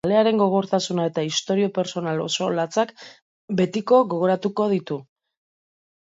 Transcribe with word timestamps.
Kalearen 0.05 0.39
gogortasuna 0.41 1.03
eta 1.09 1.25
istorio 1.27 1.67
pertsonal 1.75 2.21
oso 2.23 2.47
latzak 2.61 2.95
betiko 3.61 4.01
gogoratuko 4.17 4.69
ditu. 4.75 5.01